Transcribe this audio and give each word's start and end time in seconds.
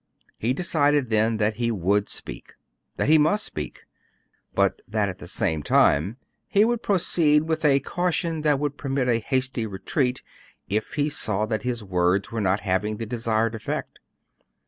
He 0.39 0.51
decided 0.53 1.11
then 1.11 1.37
that 1.37 1.57
he 1.57 1.69
would 1.69 2.09
speak; 2.09 2.55
that 2.95 3.07
he 3.07 3.19
must 3.19 3.45
speak; 3.45 3.83
but 4.55 4.81
that 4.87 5.09
at 5.09 5.19
the 5.19 5.27
same 5.27 5.61
time 5.61 6.17
he 6.47 6.65
would 6.65 6.81
proceed 6.81 7.43
with 7.43 7.63
a 7.63 7.81
caution 7.81 8.41
that 8.41 8.57
would 8.59 8.79
permit 8.79 9.07
a 9.07 9.19
hasty 9.19 9.67
retreat 9.67 10.23
if 10.67 10.93
he 10.95 11.07
saw 11.07 11.45
that 11.45 11.61
his 11.61 11.83
words 11.83 12.31
were 12.31 12.41
not 12.41 12.61
having 12.61 12.97
the 12.97 13.05
desired 13.05 13.53
effect. 13.53 13.99